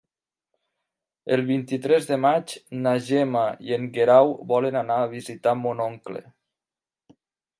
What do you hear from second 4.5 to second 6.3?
volen anar a visitar mon oncle.